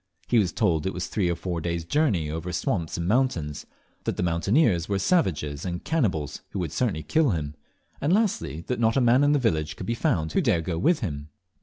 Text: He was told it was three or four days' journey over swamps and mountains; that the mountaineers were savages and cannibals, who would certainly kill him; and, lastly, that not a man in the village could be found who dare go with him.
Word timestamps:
He 0.27 0.39
was 0.39 0.51
told 0.51 0.87
it 0.87 0.95
was 0.95 1.05
three 1.05 1.29
or 1.29 1.35
four 1.35 1.61
days' 1.61 1.85
journey 1.85 2.27
over 2.27 2.51
swamps 2.51 2.97
and 2.97 3.07
mountains; 3.07 3.67
that 4.05 4.17
the 4.17 4.23
mountaineers 4.23 4.89
were 4.89 4.97
savages 4.97 5.63
and 5.63 5.83
cannibals, 5.83 6.41
who 6.53 6.57
would 6.57 6.71
certainly 6.71 7.03
kill 7.03 7.29
him; 7.29 7.53
and, 8.01 8.11
lastly, 8.11 8.61
that 8.65 8.79
not 8.79 8.97
a 8.97 8.99
man 9.01 9.23
in 9.23 9.33
the 9.33 9.37
village 9.37 9.75
could 9.75 9.85
be 9.85 9.93
found 9.93 10.31
who 10.31 10.41
dare 10.41 10.61
go 10.61 10.79
with 10.79 11.01
him. 11.01 11.29